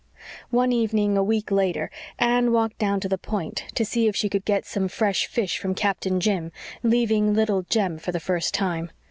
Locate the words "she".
4.15-4.29